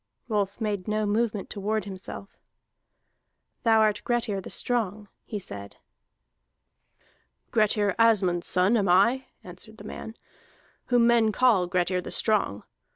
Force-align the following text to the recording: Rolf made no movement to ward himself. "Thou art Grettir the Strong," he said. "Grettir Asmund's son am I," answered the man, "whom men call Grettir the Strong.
Rolf 0.27 0.59
made 0.59 0.87
no 0.87 1.05
movement 1.05 1.51
to 1.51 1.59
ward 1.59 1.85
himself. 1.85 2.39
"Thou 3.61 3.81
art 3.81 4.01
Grettir 4.03 4.41
the 4.41 4.49
Strong," 4.49 5.09
he 5.25 5.37
said. 5.37 5.75
"Grettir 7.51 7.93
Asmund's 7.99 8.47
son 8.47 8.77
am 8.77 8.89
I," 8.89 9.27
answered 9.43 9.77
the 9.77 9.83
man, 9.83 10.15
"whom 10.85 11.05
men 11.05 11.31
call 11.31 11.67
Grettir 11.67 12.01
the 12.01 12.09
Strong. 12.09 12.63